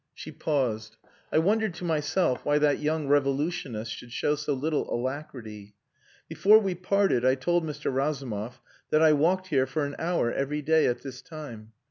She 0.15 0.31
paused. 0.31 0.97
I 1.31 1.37
wondered 1.37 1.75
to 1.75 1.83
myself 1.83 2.43
why 2.43 2.57
that 2.57 2.79
young 2.79 3.07
revolutionist 3.07 3.91
should 3.91 4.11
show 4.11 4.33
so 4.33 4.53
little 4.55 4.91
alacrity. 4.91 5.75
"Before 6.27 6.57
we 6.57 6.73
parted 6.73 7.23
I 7.23 7.35
told 7.35 7.63
Mr. 7.63 7.93
Razumov 7.93 8.59
that 8.89 9.03
I 9.03 9.13
walked 9.13 9.49
here 9.49 9.67
for 9.67 9.85
an 9.85 9.95
hour 9.99 10.33
every 10.33 10.63
day 10.63 10.87
at 10.87 11.03
this 11.03 11.21
time. 11.21 11.73